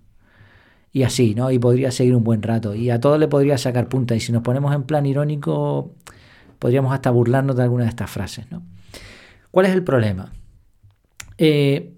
Y 0.92 1.04
así, 1.04 1.36
¿no? 1.36 1.52
Y 1.52 1.60
podría 1.60 1.92
seguir 1.92 2.16
un 2.16 2.24
buen 2.24 2.42
rato. 2.42 2.74
Y 2.74 2.90
a 2.90 3.00
todo 3.00 3.18
le 3.18 3.28
podría 3.28 3.58
sacar 3.58 3.90
punta. 3.90 4.16
Y 4.16 4.22
si 4.22 4.32
nos 4.32 4.42
ponemos 4.42 4.74
en 4.74 4.84
plan 4.84 5.06
irónico, 5.06 5.94
podríamos 6.58 6.94
hasta 6.94 7.12
burlarnos 7.12 7.56
de 7.56 7.64
alguna 7.64 7.84
de 7.84 7.90
estas 7.90 8.10
frases, 8.10 8.50
¿no? 8.50 8.64
¿Cuál 9.52 9.68
es 9.68 9.74
el 9.74 9.84
problema? 9.84 10.32
Eh, 11.38 11.94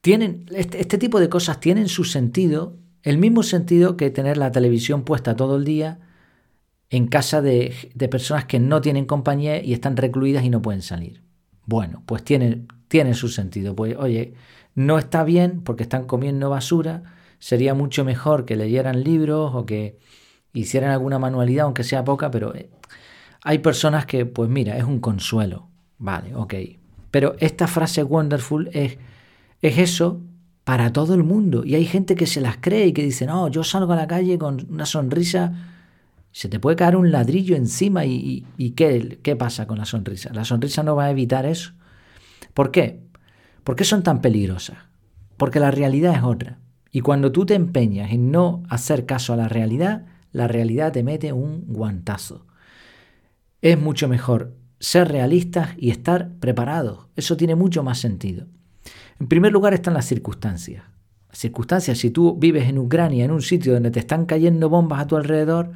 tienen, 0.00 0.46
este, 0.54 0.80
este, 0.80 0.98
tipo 0.98 1.20
de 1.20 1.28
cosas 1.28 1.60
tienen 1.60 1.88
su 1.88 2.04
sentido, 2.04 2.76
el 3.02 3.18
mismo 3.18 3.42
sentido 3.42 3.96
que 3.96 4.10
tener 4.10 4.36
la 4.36 4.52
televisión 4.52 5.04
puesta 5.04 5.36
todo 5.36 5.56
el 5.56 5.64
día 5.64 6.00
en 6.90 7.06
casa 7.06 7.42
de, 7.42 7.74
personas 8.10 8.44
que 8.44 8.58
no 8.58 8.80
tienen 8.80 9.06
compañía 9.06 9.62
y 9.62 9.72
están 9.72 9.96
recluidas 9.96 10.44
y 10.44 10.50
no 10.50 10.62
pueden 10.62 10.82
salir. 10.82 11.22
Bueno, 11.66 12.02
pues 12.06 12.22
tienen, 12.22 12.68
tienen 12.88 13.14
su 13.14 13.28
sentido. 13.28 13.74
Pues 13.74 13.96
oye, 13.96 14.34
no 14.74 14.98
está 14.98 15.24
bien 15.24 15.62
porque 15.62 15.82
están 15.82 16.04
comiendo 16.06 16.50
basura, 16.50 17.02
sería 17.38 17.74
mucho 17.74 18.04
mejor 18.04 18.44
que 18.44 18.56
leyeran 18.56 19.02
libros 19.02 19.52
o 19.54 19.66
que 19.66 19.98
hicieran 20.52 20.90
alguna 20.90 21.18
manualidad, 21.18 21.64
aunque 21.64 21.84
sea 21.84 22.04
poca, 22.04 22.30
pero 22.30 22.54
eh, 22.54 22.70
hay 23.42 23.58
personas 23.58 24.06
que, 24.06 24.26
pues 24.26 24.48
mira, 24.48 24.76
es 24.76 24.84
un 24.84 25.00
consuelo. 25.00 25.68
Vale, 25.98 26.34
ok, 26.34 26.54
pero 27.14 27.36
esta 27.38 27.68
frase 27.68 28.02
wonderful 28.02 28.68
es, 28.72 28.98
es 29.62 29.78
eso 29.78 30.20
para 30.64 30.92
todo 30.92 31.14
el 31.14 31.22
mundo. 31.22 31.64
Y 31.64 31.76
hay 31.76 31.84
gente 31.84 32.16
que 32.16 32.26
se 32.26 32.40
las 32.40 32.56
cree 32.56 32.88
y 32.88 32.92
que 32.92 33.04
dice, 33.04 33.24
no, 33.24 33.46
yo 33.46 33.62
salgo 33.62 33.92
a 33.92 33.96
la 33.96 34.08
calle 34.08 34.36
con 34.36 34.66
una 34.68 34.84
sonrisa, 34.84 35.52
se 36.32 36.48
te 36.48 36.58
puede 36.58 36.74
caer 36.74 36.96
un 36.96 37.12
ladrillo 37.12 37.54
encima 37.54 38.04
y, 38.04 38.44
¿qué, 38.74 39.20
¿qué 39.22 39.36
pasa 39.36 39.68
con 39.68 39.78
la 39.78 39.84
sonrisa? 39.84 40.32
La 40.34 40.44
sonrisa 40.44 40.82
no 40.82 40.96
va 40.96 41.04
a 41.04 41.12
evitar 41.12 41.46
eso. 41.46 41.74
¿Por 42.52 42.72
qué? 42.72 43.04
¿Por 43.62 43.76
qué 43.76 43.84
son 43.84 44.02
tan 44.02 44.20
peligrosas? 44.20 44.78
Porque 45.36 45.60
la 45.60 45.70
realidad 45.70 46.16
es 46.16 46.24
otra. 46.24 46.58
Y 46.90 47.02
cuando 47.02 47.30
tú 47.30 47.46
te 47.46 47.54
empeñas 47.54 48.10
en 48.10 48.32
no 48.32 48.64
hacer 48.68 49.06
caso 49.06 49.32
a 49.32 49.36
la 49.36 49.46
realidad, 49.46 50.04
la 50.32 50.48
realidad 50.48 50.90
te 50.90 51.04
mete 51.04 51.32
un 51.32 51.64
guantazo. 51.68 52.44
Es 53.62 53.78
mucho 53.78 54.08
mejor 54.08 54.63
ser 54.84 55.08
realistas 55.08 55.70
y 55.78 55.88
estar 55.88 56.28
preparados. 56.40 57.06
Eso 57.16 57.38
tiene 57.38 57.54
mucho 57.54 57.82
más 57.82 57.98
sentido. 57.98 58.46
En 59.18 59.28
primer 59.28 59.50
lugar 59.50 59.72
están 59.72 59.94
las 59.94 60.04
circunstancias. 60.04 60.84
Circunstancias, 61.32 61.96
si 61.96 62.10
tú 62.10 62.36
vives 62.36 62.68
en 62.68 62.76
Ucrania, 62.76 63.24
en 63.24 63.30
un 63.30 63.40
sitio 63.40 63.72
donde 63.72 63.90
te 63.90 64.00
están 64.00 64.26
cayendo 64.26 64.68
bombas 64.68 65.00
a 65.00 65.06
tu 65.06 65.16
alrededor, 65.16 65.72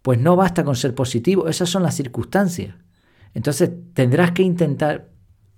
pues 0.00 0.20
no 0.20 0.36
basta 0.36 0.62
con 0.62 0.76
ser 0.76 0.94
positivo, 0.94 1.48
esas 1.48 1.68
son 1.68 1.82
las 1.82 1.96
circunstancias. 1.96 2.76
Entonces 3.34 3.72
tendrás 3.94 4.30
que 4.30 4.44
intentar 4.44 5.08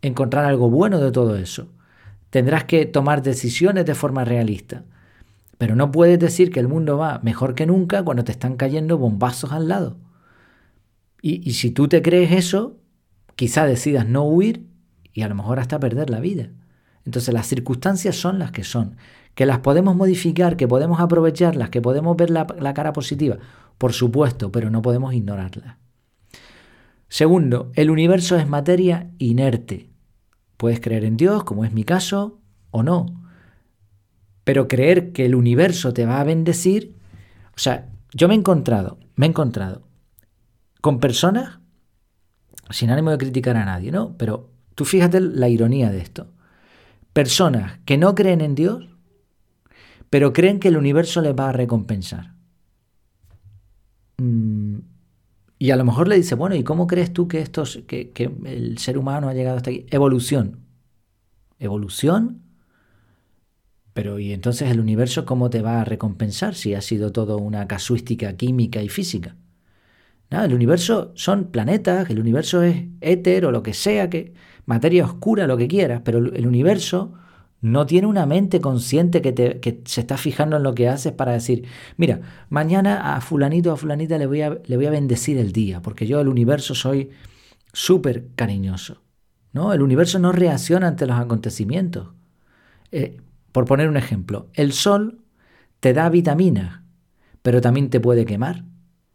encontrar 0.01 0.47
algo 0.47 0.71
bueno 0.71 0.99
de 0.99 1.13
todo 1.13 1.37
eso. 1.37 1.69
Tendrás 2.31 2.65
que 2.65 2.87
tomar 2.87 3.23
decisiones 3.23 3.85
de 3.85 3.95
forma 3.95 4.25
realista. 4.25 4.85
Pero 5.59 5.77
no 5.77 5.93
puedes 5.93 6.19
decir 6.19 6.51
que 6.51 6.61
el 6.61 6.69
mundo 6.69 6.97
va 6.97 7.21
mejor 7.23 7.55
que 7.55 7.67
nunca 7.67 8.03
cuando 8.03 8.25
te 8.25 8.33
están 8.33 8.57
cayendo 8.57 8.97
bombazos 8.97 9.53
al 9.53 9.69
lado. 9.69 9.99
Y, 11.21 11.53
si 11.53 11.71
tú 11.71 11.89
te 11.89 12.01
crees 12.01 12.33
eso, 12.33 12.78
quizá 13.39 13.67
decidas 13.67 14.05
no 14.05 14.25
huir 14.25 14.67
y 15.13 15.23
a 15.23 15.29
lo 15.29 15.37
mejor 15.37 15.61
hasta 15.61 15.79
perder 15.79 16.11
la 16.11 16.19
vida. 16.19 16.51
Entonces 17.05 17.33
las 17.33 17.47
circunstancias 17.47 18.17
son 18.17 18.41
las 18.41 18.51
que 18.51 18.65
son, 18.65 18.97
que 19.37 19.47
las 19.47 19.61
podemos 19.61 19.95
modificar, 19.95 20.57
que 20.57 20.67
podemos 20.67 20.99
aprovecharlas, 20.99 21.71
que 21.71 21.81
podemos 21.81 22.17
ver 22.17 22.31
la, 22.31 22.75
cara 22.75 22.93
positiva, 22.93 23.39
por 23.79 23.93
supuesto, 23.93 24.51
pero 24.51 24.71
no 24.71 24.83
podemos 24.83 25.15
ignorarlas. 25.15 25.77
Segundo, 27.09 27.71
el 27.77 27.91
universo 27.91 28.37
es 28.37 28.49
materia 28.49 29.13
inerte. 29.19 29.89
Puedes 30.57 30.81
creer 30.81 31.05
en 31.05 31.17
Dios, 31.17 31.45
como 31.45 31.65
es 31.65 31.73
mi 31.73 31.85
caso, 31.85 32.41
o 32.73 32.83
no. 32.83 33.07
Pero 34.43 34.67
creer 34.67 35.13
que 35.13 35.27
el 35.27 35.37
universo 35.37 35.93
te 35.93 36.07
va 36.07 36.21
a 36.21 36.25
bendecir, 36.25 36.97
o 37.55 37.61
sea, 37.61 37.89
yo 38.13 38.27
me 38.27 38.35
he 38.35 38.39
encontrado, 38.39 38.99
me 39.15 39.27
he 39.27 39.29
encontrado 39.29 39.87
con 40.81 40.99
personas, 40.99 41.58
sin 42.71 42.91
ánimo 42.91 43.11
de 43.11 43.19
criticar 43.19 43.57
a 43.57 43.65
nadie, 43.65 43.91
¿no? 43.91 44.17
Pero 44.17 44.51
tú 44.75 44.85
fíjate 44.85 45.21
la 45.21 45.49
ironía 45.49 45.91
de 45.91 45.99
esto. 45.99 46.29
Personas 47.13 47.81
que 47.85 47.99
no 47.99 48.15
creen 48.15 48.41
en 48.41 48.55
Dios, 48.55 48.89
pero 50.11 50.33
creen 50.33 50.61
que 50.61 50.69
el 50.69 50.77
universo 50.77 51.21
les 51.21 51.35
va 51.35 51.49
a 51.49 51.53
recompensar. 51.53 52.35
Mm, 54.19 54.79
y 55.59 55.71
a 55.71 55.77
lo 55.77 55.85
mejor 55.85 56.09
le 56.09 56.17
dice, 56.17 56.35
bueno, 56.35 56.55
¿y 56.55 56.63
cómo 56.63 56.87
crees 56.87 57.13
tú 57.13 57.29
que, 57.29 57.41
estos, 57.41 57.81
que, 57.87 58.11
que 58.11 58.31
el 58.45 58.79
ser 58.79 58.99
humano 58.99 59.29
ha 59.29 59.35
llegado 59.35 59.57
hasta 59.57 59.71
aquí? 59.71 59.87
Evolución. 59.91 60.61
¿Evolución? 61.59 62.43
Pero 63.93 64.21
¿y 64.21 64.33
entonces 64.33 64.71
el 64.71 64.79
universo 64.79 65.27
cómo 65.27 65.51
te 65.51 65.61
va 65.61 65.81
a 65.81 65.85
recompensar 65.85 66.55
si 66.55 66.75
ha 66.75 66.81
sido 66.81 67.11
todo 67.11 67.39
una 67.39 67.67
casuística 67.67 68.37
química 68.37 68.81
y 68.81 68.89
física? 68.89 69.35
El 70.31 70.55
universo 70.55 71.13
son 71.15 71.47
planetas, 71.47 72.11
el 72.11 72.21
universo 72.21 72.63
es 72.63 72.85
éter 73.01 73.47
o 73.47 73.51
lo 73.51 73.63
que 73.63 73.73
sea, 73.73 74.11
que 74.11 74.35
materia 74.67 75.05
oscura, 75.05 75.47
lo 75.47 75.57
que 75.57 75.69
quieras, 75.69 76.03
pero 76.05 76.19
el 76.19 76.47
universo 76.47 77.15
no 77.61 77.87
tiene 77.87 78.07
una 78.07 78.27
mente 78.27 78.61
consciente 78.61 79.21
que, 79.21 79.33
te, 79.33 79.61
que, 79.61 79.83
se 79.85 80.01
está 80.01 80.17
fijando 80.17 80.57
en 80.57 80.63
lo 80.63 80.75
que 80.75 80.89
haces 80.89 81.13
para 81.13 81.33
decir, 81.33 81.67
mira, 81.97 82.21
mañana 82.51 83.17
a 83.17 83.21
fulanito 83.21 83.71
o 83.71 83.75
a 83.75 83.77
fulanita 83.77 84.19
le 84.19 84.27
voy 84.27 84.43
a, 84.43 84.59
le 84.65 84.77
voy 84.77 84.87
a 84.87 84.91
bendecir 84.91 85.39
el 85.39 85.53
día, 85.53 85.83
porque 85.83 86.07
yo 86.07 86.21
el 86.21 86.29
universo 86.29 86.75
soy 86.75 87.11
súper 87.73 88.29
cariñoso. 88.37 89.03
¿no? 89.53 89.73
El 89.73 89.83
universo 89.83 90.19
no 90.19 90.33
reacciona 90.33 90.89
ante 90.89 91.07
los 91.07 91.19
acontecimientos. 91.19 92.11
Eh, 92.93 93.21
por 93.51 93.65
poner 93.65 93.89
un 93.89 93.97
ejemplo, 93.97 94.49
el 94.55 94.73
sol 94.73 95.21
te 95.81 95.93
da 95.93 96.09
vitaminas, 96.11 96.83
pero 97.43 97.61
también 97.61 97.91
te 97.91 97.99
puede 97.99 98.25
quemar. 98.25 98.65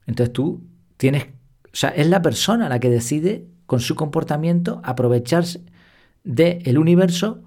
Entonces 0.06 0.34
tú 0.34 0.64
Tienes, 0.98 1.26
o 1.26 1.76
sea, 1.76 1.90
es 1.90 2.08
la 2.08 2.22
persona 2.22 2.70
la 2.70 2.80
que 2.80 2.90
decide 2.90 3.48
con 3.66 3.80
su 3.80 3.96
comportamiento 3.96 4.82
aprovecharse 4.84 5.64
del 6.24 6.78
universo 6.78 7.44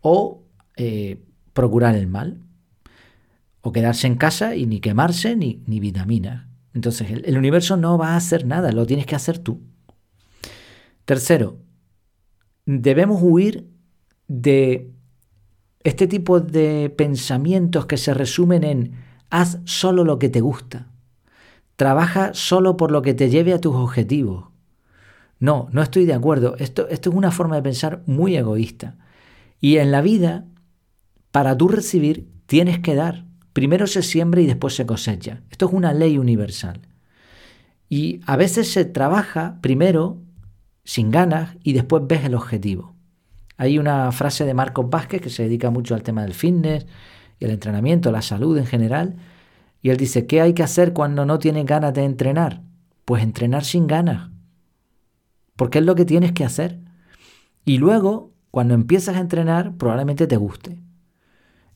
o 0.00 0.42
eh, 0.76 1.22
procurar 1.52 1.94
el 1.94 2.06
mal. 2.06 2.40
O 3.60 3.70
quedarse 3.70 4.08
en 4.08 4.16
casa 4.16 4.56
y 4.56 4.66
ni 4.66 4.80
quemarse 4.80 5.36
ni, 5.36 5.62
ni 5.66 5.78
vitaminas. 5.78 6.46
Entonces 6.74 7.10
el, 7.10 7.24
el 7.26 7.38
universo 7.38 7.76
no 7.76 7.96
va 7.96 8.10
a 8.10 8.16
hacer 8.16 8.44
nada, 8.44 8.72
lo 8.72 8.86
tienes 8.86 9.06
que 9.06 9.14
hacer 9.14 9.38
tú. 9.38 9.60
Tercero, 11.04 11.58
debemos 12.66 13.20
huir 13.22 13.68
de 14.26 14.90
este 15.84 16.06
tipo 16.06 16.40
de 16.40 16.90
pensamientos 16.96 17.86
que 17.86 17.96
se 17.96 18.14
resumen 18.14 18.64
en 18.64 18.92
haz 19.30 19.58
solo 19.64 20.04
lo 20.04 20.18
que 20.18 20.28
te 20.28 20.40
gusta. 20.40 20.91
Trabaja 21.76 22.34
solo 22.34 22.76
por 22.76 22.90
lo 22.90 23.02
que 23.02 23.14
te 23.14 23.30
lleve 23.30 23.52
a 23.52 23.60
tus 23.60 23.74
objetivos. 23.74 24.46
No, 25.38 25.68
no 25.72 25.82
estoy 25.82 26.04
de 26.04 26.14
acuerdo. 26.14 26.56
Esto, 26.58 26.88
esto 26.88 27.10
es 27.10 27.16
una 27.16 27.30
forma 27.30 27.56
de 27.56 27.62
pensar 27.62 28.02
muy 28.06 28.36
egoísta. 28.36 28.96
Y 29.60 29.78
en 29.78 29.90
la 29.90 30.00
vida, 30.00 30.44
para 31.30 31.56
tú 31.56 31.68
recibir, 31.68 32.28
tienes 32.46 32.78
que 32.78 32.94
dar. 32.94 33.24
Primero 33.52 33.86
se 33.86 34.02
siembra 34.02 34.40
y 34.40 34.46
después 34.46 34.74
se 34.74 34.86
cosecha. 34.86 35.42
Esto 35.50 35.66
es 35.66 35.72
una 35.72 35.92
ley 35.92 36.18
universal. 36.18 36.80
Y 37.88 38.20
a 38.26 38.36
veces 38.36 38.72
se 38.72 38.84
trabaja 38.84 39.58
primero 39.60 40.22
sin 40.84 41.10
ganas 41.10 41.56
y 41.62 41.72
después 41.72 42.04
ves 42.06 42.24
el 42.24 42.34
objetivo. 42.34 42.94
Hay 43.56 43.78
una 43.78 44.10
frase 44.12 44.44
de 44.44 44.54
Marcos 44.54 44.88
Vázquez 44.88 45.20
que 45.20 45.30
se 45.30 45.44
dedica 45.44 45.70
mucho 45.70 45.94
al 45.94 46.02
tema 46.02 46.22
del 46.22 46.34
fitness 46.34 46.86
y 47.38 47.44
el 47.44 47.50
entrenamiento, 47.50 48.10
la 48.10 48.22
salud 48.22 48.56
en 48.58 48.66
general, 48.66 49.16
y 49.82 49.90
él 49.90 49.96
dice, 49.96 50.26
¿qué 50.26 50.40
hay 50.40 50.54
que 50.54 50.62
hacer 50.62 50.92
cuando 50.92 51.26
no 51.26 51.40
tienes 51.40 51.66
ganas 51.66 51.92
de 51.92 52.04
entrenar? 52.04 52.62
Pues 53.04 53.24
entrenar 53.24 53.64
sin 53.64 53.88
ganas. 53.88 54.30
Porque 55.56 55.80
es 55.80 55.84
lo 55.84 55.96
que 55.96 56.04
tienes 56.04 56.32
que 56.32 56.44
hacer. 56.44 56.78
Y 57.64 57.78
luego, 57.78 58.32
cuando 58.52 58.74
empiezas 58.74 59.16
a 59.16 59.20
entrenar, 59.20 59.76
probablemente 59.76 60.28
te 60.28 60.36
guste. 60.36 60.80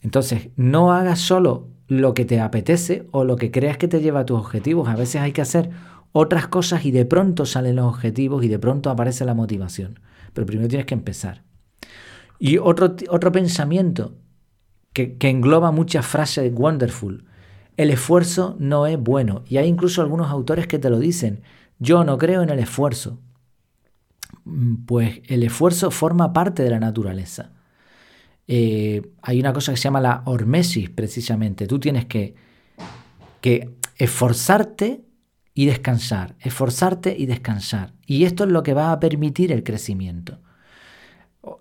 Entonces, 0.01 0.51
no 0.55 0.93
hagas 0.93 1.19
solo 1.19 1.69
lo 1.89 2.15
que 2.15 2.25
te 2.25 2.41
apetece 2.41 3.09
o 3.11 3.25
lo 3.25 3.35
que 3.35 3.51
creas 3.51 3.77
que 3.77 3.89
te 3.89 4.01
lleva 4.01 4.21
a 4.21 4.27
tus 4.27 4.39
objetivos. 4.39 4.89
A 4.89 4.95
veces 4.95 5.21
hay 5.21 5.33
que 5.33 5.43
hacer 5.43 5.71
otras 6.13 6.47
cosas 6.47 6.85
y 6.85 6.93
de 6.93 7.07
pronto 7.07 7.45
salen 7.45 7.77
los 7.77 7.87
objetivos 7.87 8.45
y 8.45 8.49
de 8.49 8.61
pronto 8.61 8.89
aparece 8.89 9.25
la 9.25 9.35
motivación. 9.35 9.99
Pero 10.33 10.47
primero 10.47 10.69
tienes 10.69 10.87
que 10.87 10.95
empezar. 10.95 11.43
Y 12.39 12.59
otro, 12.59 12.95
otro 13.11 13.33
pensamiento 13.33 14.15
que, 14.93 15.17
que 15.17 15.29
engloba 15.29 15.73
muchas 15.73 16.07
frases 16.07 16.53
wonderful 16.55 17.25
el 17.77 17.91
esfuerzo 17.91 18.57
no 18.59 18.87
es 18.87 18.99
bueno. 18.99 19.45
Y 19.47 19.59
hay 19.59 19.69
incluso 19.69 20.03
algunos 20.03 20.31
autores 20.31 20.67
que 20.67 20.79
te 20.79 20.91
lo 20.91 20.99
dicen. 20.99 21.43
Yo 21.79 22.05
no 22.05 22.19
creo 22.19 22.43
en 22.43 22.51
el 22.51 22.59
esfuerzo. 22.59 23.21
Mm, 24.45 24.87
pues 24.87 25.21
el 25.27 25.43
esfuerzo 25.43 25.91
forma 25.91 26.33
parte 26.33 26.63
de 26.63 26.71
la 26.71 26.81
naturaleza. 26.81 27.53
Eh, 28.49 29.03
hay 29.23 29.41
una 29.41 29.53
cosa 29.53 29.73
que 29.73 29.77
se 29.77 29.85
llama 29.85 30.01
la 30.01 30.23
hormesis, 30.25 30.89
precisamente. 30.91 31.67
Tú 31.67 31.79
tienes 31.79 32.07
que, 32.07 32.35
que 33.41 33.77
esforzarte 33.97 35.05
y 35.53 35.67
descansar, 35.67 36.37
esforzarte 36.41 37.17
y 37.19 37.27
descansar. 37.27 37.95
Y 38.07 38.25
esto 38.25 38.45
es 38.45 38.51
lo 38.51 38.63
que 38.63 38.75
va 38.75 38.93
a 38.93 39.01
permitir 39.01 39.53
el 39.53 39.65
crecimiento. 39.65 40.39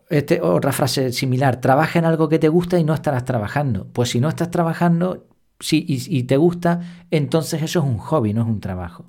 Este, 0.09 0.41
otra 0.41 0.71
frase 0.71 1.11
similar, 1.11 1.61
trabaja 1.61 1.99
en 1.99 2.05
algo 2.05 2.27
que 2.27 2.39
te 2.39 2.49
gusta 2.49 2.79
y 2.79 2.83
no 2.83 2.93
estarás 2.93 3.25
trabajando. 3.25 3.87
Pues 3.93 4.09
si 4.09 4.19
no 4.19 4.29
estás 4.29 4.51
trabajando, 4.51 5.27
si, 5.59 5.85
y, 5.87 6.23
te 6.23 6.37
gusta, 6.37 6.81
entonces 7.11 7.61
eso 7.61 7.79
es 7.79 7.85
un 7.85 7.97
hobby, 7.97 8.33
no 8.33 8.41
es 8.41 8.47
un 8.47 8.59
trabajo. 8.59 9.05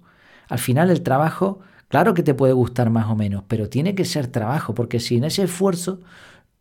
Al 0.49 0.59
final 0.59 0.91
el 0.91 1.03
trabajo, 1.03 1.61
claro 1.89 2.15
que 2.15 2.23
te 2.23 2.35
puede 2.35 2.53
gustar 2.53 2.91
más 2.91 3.09
o 3.09 3.17
menos, 3.17 3.45
pero 3.49 3.69
tiene 3.69 3.95
que 3.95 4.05
ser 4.05 4.29
trabajo, 4.29 4.75
porque 4.75 5.01
si 5.01 5.17
en 5.17 5.25
ese 5.25 5.43
esfuerzo, 5.43 6.01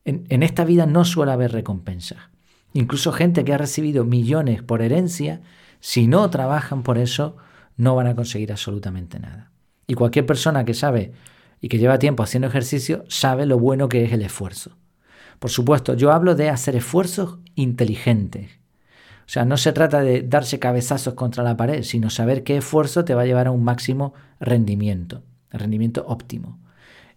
en, 0.04 0.26
en 0.30 0.44
esta 0.44 0.66
vida 0.66 0.86
no 0.86 1.06
suele 1.06 1.32
haber 1.32 1.52
recompensas. 1.52 2.20
Incluso 2.74 3.12
gente 3.12 3.46
que 3.46 3.54
ha 3.54 3.58
recibido 3.58 4.04
millones 4.06 4.62
por 4.62 4.82
herencia, 4.82 5.42
si 5.80 6.08
no 6.08 6.30
trabajan 6.30 6.84
por 6.84 6.98
eso, 6.98 7.38
no 7.78 7.96
van 7.96 8.08
a 8.08 8.16
conseguir 8.16 8.52
absolutamente 8.52 9.20
nada. 9.20 9.52
Y 9.88 9.94
cualquier 9.94 10.26
persona 10.26 10.66
que 10.66 10.74
sabe 10.74 11.14
y 11.62 11.70
que 11.70 11.78
lleva 11.78 12.00
tiempo 12.00 12.24
haciendo 12.24 12.48
ejercicio 12.48 13.06
sabe 13.08 13.46
lo 13.46 13.60
bueno 13.60 13.88
que 13.88 14.04
es 14.04 14.12
el 14.12 14.22
esfuerzo. 14.22 14.78
Por 15.40 15.52
supuesto, 15.52 15.94
yo 15.94 16.12
hablo 16.12 16.36
de 16.36 16.50
hacer 16.50 16.76
esfuerzos 16.76 17.40
inteligentes, 17.56 18.52
o 19.26 19.30
sea, 19.30 19.44
no 19.44 19.58
se 19.58 19.74
trata 19.74 20.02
de 20.02 20.22
darse 20.22 20.60
cabezazos 20.60 21.16
contra 21.16 21.44
la 21.44 21.58
pared, 21.58 21.82
sino 21.82 22.10
saber 22.10 22.44
qué 22.44 22.58
esfuerzo 22.58 23.06
te 23.06 23.16
va 23.16 23.24
a 23.24 23.26
llevar 23.26 23.48
a 23.48 23.52
un 23.52 23.64
máximo 23.64 24.14
rendimiento, 24.40 25.24
rendimiento 25.52 26.06
óptimo. 26.08 26.60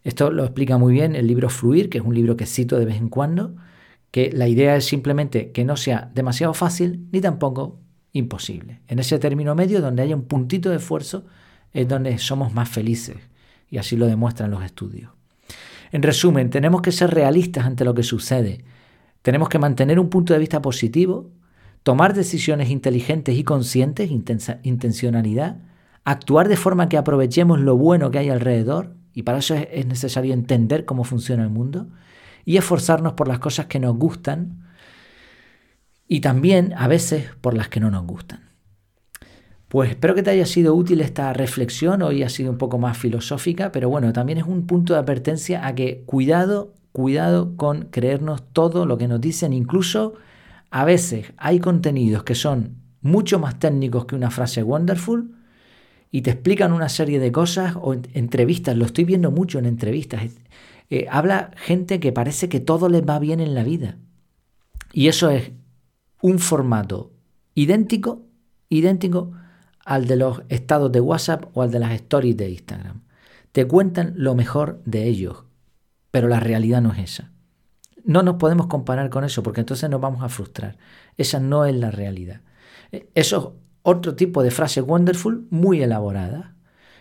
Esto 0.05 0.31
lo 0.31 0.45
explica 0.45 0.79
muy 0.79 0.95
bien 0.95 1.15
el 1.15 1.27
libro 1.27 1.51
Fluir, 1.51 1.91
que 1.91 1.99
es 1.99 2.05
un 2.05 2.15
libro 2.15 2.37
que 2.37 2.47
cito 2.47 2.79
de 2.79 2.87
vez 2.87 2.97
en 2.97 3.11
cuando, 3.11 3.57
que 4.11 4.31
la 4.33 4.49
idea 4.49 4.75
es 4.77 4.87
simplemente 4.87 5.53
que 5.53 5.65
no 5.65 5.77
sea 5.77 6.11
demasiado 6.15 6.55
fácil 6.55 7.07
ni 7.13 7.21
tampoco 7.21 7.79
imposible. 8.13 8.81
En 8.89 9.01
ese 9.01 9.19
término 9.19 9.55
medio, 9.55 9.83
donde 9.83 10.03
haya 10.03 10.17
un 10.17 10.25
puntito 10.25 10.71
de 10.71 10.77
esfuerzo, 10.77 11.27
es 11.75 11.87
donde 11.87 12.17
somos 12.17 12.55
más 12.55 12.71
felices, 12.71 13.17
y 13.69 13.77
así 13.77 13.97
lo 13.97 14.07
demuestran 14.07 14.51
los 14.51 14.65
estudios. 14.65 15.13
En 15.93 16.03
resumen, 16.03 16.49
tenemos 16.49 16.81
que 16.81 16.93
ser 16.93 17.11
realistas 17.11 17.67
ante 17.67 17.85
lo 17.85 17.95
que 17.95 18.03
sucede. 18.03 18.65
Tenemos 19.21 19.51
que 19.51 19.59
mantener 19.59 20.01
un 20.01 20.09
punto 20.09 20.33
de 20.33 20.39
vista 20.39 20.63
positivo, 20.63 21.31
tomar 21.89 22.13
decisiones 22.13 22.69
inteligentes 22.69 23.35
y 23.39 23.45
conscientes, 23.45 24.11
intencionalidad, 24.63 25.57
actuar 26.05 26.47
de 26.47 26.59
forma 26.59 26.91
que 26.91 26.99
aprovechemos 26.99 27.61
lo 27.61 27.79
bueno 27.79 28.11
que 28.11 28.19
hay 28.19 28.29
alrededor, 28.29 28.95
y 29.15 29.23
para 29.23 29.39
eso 29.39 29.55
es 29.55 29.87
necesario 29.87 30.35
entender 30.35 30.85
cómo 30.85 31.03
funciona 31.05 31.45
el 31.45 31.49
mundo, 31.49 31.89
y 32.45 32.59
esforzarnos 32.59 33.15
por 33.15 33.27
las 33.27 33.39
cosas 33.39 33.69
que 33.69 33.81
nos 33.81 33.97
gustan 33.97 34.69
y 36.07 36.21
también 36.21 36.75
a 36.77 36.89
veces 36.89 37.31
por 37.41 37.55
las 37.55 37.71
que 37.71 37.81
no 37.81 37.91
nos 37.91 38.05
gustan. 38.05 38.51
Pues 39.69 39.89
espero 39.89 40.15
que 40.15 40.23
te 40.23 40.29
haya 40.29 40.45
sido 40.45 40.75
útil 40.75 41.01
esta 41.01 41.33
reflexión, 41.33 42.03
hoy 42.03 42.23
ha 42.23 42.29
sido 42.29 42.51
un 42.51 42.59
poco 42.59 42.77
más 42.77 42.99
filosófica, 42.99 43.73
pero 43.73 43.89
bueno, 43.89 44.13
también 44.13 44.37
es 44.37 44.45
un 44.45 44.67
punto 44.67 44.93
de 44.93 44.99
advertencia 44.99 45.67
a 45.67 45.75
que 45.75 46.03
cuidado, 46.05 46.75
cuidado 46.93 47.57
con 47.57 47.85
creernos 47.85 48.43
todo 48.53 48.85
lo 48.85 48.99
que 48.99 49.09
nos 49.09 49.23
dicen, 49.23 49.55
incluso 49.55 50.17
a 50.71 50.85
veces 50.85 51.33
hay 51.37 51.61
contenidos 51.61 52.25
que 52.25 52.35
son 52.35 52.77
mucho 53.01 53.39
más 53.39 53.59
técnicos 53.59 54.07
que 54.07 54.17
una 54.17 54.31
frase 54.31 54.63
wonderful 54.63 55.35
y 56.11 56.23
te 56.23 56.31
explican 56.31 56.73
una 56.73 56.89
serie 56.89 57.21
de 57.21 57.33
cosas 57.33 57.75
o 57.81 57.95
entrevistas, 57.95 58.77
lo 58.77 58.87
estoy 58.87 59.05
viendo 59.05 59.31
mucho 59.31 59.59
en 59.59 59.67
entrevistas, 59.67 60.23
eh, 60.91 61.07
habla 61.11 61.51
gente 61.57 62.01
que 62.01 62.13
parece 62.13 62.49
que 62.49 62.61
todo 62.61 62.89
les 62.89 63.03
va 63.03 63.19
bien 63.19 63.41
en 63.41 63.55
la 63.55 63.63
vida. 63.63 63.99
Y 64.93 65.09
eso 65.09 65.31
es 65.31 65.53
un 66.23 66.39
formato 66.39 67.13
idéntico, 67.55 68.23
idéntico 68.69 69.33
al 69.85 70.07
de 70.07 70.17
los 70.17 70.43
estados 70.49 70.91
de 70.93 71.01
WhatsApp 71.01 71.45
o 71.55 71.63
al 71.63 71.71
de 71.71 71.79
las 71.79 71.93
stories 71.93 72.37
de 72.37 72.51
Instagram. 72.51 73.03
Te 73.53 73.67
cuentan 73.67 74.15
lo 74.17 74.35
mejor 74.35 74.83
de 74.85 75.05
ellos, 75.05 75.45
pero 76.11 76.29
la 76.29 76.41
realidad 76.41 76.81
no 76.81 76.93
es 76.93 76.99
esa. 76.99 77.33
No 78.09 78.23
nos 78.23 78.37
podemos 78.37 78.69
comparar 78.69 79.11
con 79.11 79.23
eso 79.25 79.43
porque 79.43 79.61
entonces 79.61 79.91
nos 79.91 80.01
vamos 80.01 80.23
a 80.23 80.31
frustrar. 80.31 80.79
Esa 81.19 81.41
no 81.41 81.67
es 81.67 81.75
la 81.75 81.91
realidad. 81.91 82.41
Eh, 82.91 83.11
eso 83.15 83.37
es 83.37 83.69
otro 83.83 84.15
tipo 84.15 84.43
de 84.43 84.51
frase 84.51 84.81
wonderful 84.81 85.47
muy 85.51 85.83
elaborada. 85.83 86.55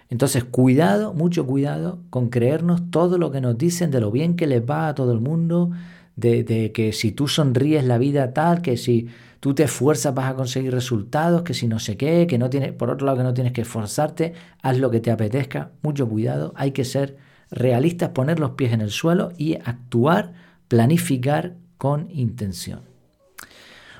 Entonces, 0.10 0.44
cuidado, 0.44 1.14
mucho 1.14 1.48
cuidado 1.48 2.00
con 2.10 2.28
creernos 2.28 2.92
todo 2.92 3.18
lo 3.18 3.32
que 3.32 3.40
nos 3.40 3.58
dicen 3.58 3.90
de 3.90 4.02
lo 4.02 4.12
bien 4.12 4.36
que 4.36 4.48
les 4.48 4.62
va 4.62 4.90
a 4.90 4.96
todo 4.96 5.14
el 5.14 5.22
mundo, 5.22 5.72
de, 6.18 6.74
que 6.74 6.92
si 6.92 7.14
tú 7.14 7.30
sonríes 7.30 7.86
la 7.86 7.98
vida 7.98 8.34
tal, 8.34 8.62
que 8.62 8.76
si 8.76 9.08
tú 9.40 9.56
te 9.56 9.64
esfuerzas 9.64 10.14
vas 10.14 10.30
a 10.30 10.36
conseguir 10.36 10.74
resultados, 10.74 11.44
que 11.44 11.54
si 11.54 11.70
no 11.70 11.80
sé 11.80 11.96
qué, 11.96 12.28
que 12.28 12.38
no 12.38 12.50
tienes, 12.50 12.74
por 12.74 12.90
otro 12.90 13.06
lado 13.06 13.20
que 13.20 13.24
no 13.24 13.34
tienes 13.34 13.54
que 13.54 13.62
esforzarte, 13.62 14.34
haz 14.62 14.78
lo 14.78 14.92
que 14.92 15.00
te 15.00 15.10
apetezca, 15.10 15.72
mucho 15.84 16.10
cuidado, 16.10 16.52
hay 16.58 16.72
que 16.72 16.84
ser 16.84 17.16
realistas, 17.50 18.10
poner 18.10 18.40
los 18.42 18.52
pies 18.52 18.74
en 18.74 18.82
el 18.82 18.90
suelo 18.90 19.32
y 19.38 19.56
actuar, 19.56 20.47
planificar 20.68 21.56
con 21.78 22.10
intención. 22.12 22.82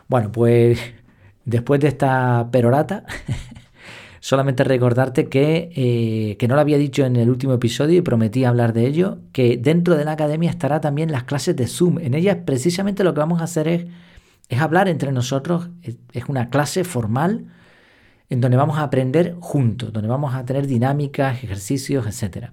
Bueno, 0.08 0.32
pues 0.32 0.80
después 1.46 1.80
de 1.80 1.90
esta 1.90 2.50
perorata, 2.52 3.06
Solamente 4.28 4.66
recordarte 4.66 5.30
que, 5.30 5.70
eh, 5.74 6.36
que 6.38 6.48
no 6.50 6.56
lo 6.56 6.60
había 6.60 6.78
dicho 6.78 7.06
en 7.06 7.16
el 7.16 7.30
último 7.30 7.54
episodio 7.54 8.00
y 8.00 8.02
prometí 8.02 8.44
hablar 8.44 8.74
de 8.74 8.86
ello, 8.86 9.20
que 9.32 9.56
dentro 9.56 9.96
de 9.96 10.04
la 10.04 10.12
academia 10.12 10.50
estará 10.50 10.82
también 10.82 11.14
las 11.14 11.24
clases 11.24 11.56
de 11.56 11.66
Zoom. 11.66 12.00
En 12.00 12.14
ellas 12.14 12.40
precisamente 12.46 13.06
lo 13.06 13.14
que 13.14 13.22
vamos 13.22 13.40
a 13.40 13.46
hacer 13.46 13.70
es, 13.70 13.86
es 14.50 14.60
hablar 14.60 14.90
entre 14.90 15.14
nosotros, 15.14 15.70
es, 15.82 16.26
una 16.28 16.50
clase 16.50 16.84
formal 16.84 17.46
en 18.30 18.42
donde 18.42 18.58
vamos 18.58 18.80
a 18.80 18.84
aprender 18.84 19.36
juntos, 19.40 19.94
donde 19.94 20.10
vamos 20.10 20.36
a 20.36 20.44
tener 20.44 20.68
dinámicas, 20.68 21.42
ejercicios, 21.42 22.06
etc. 22.06 22.50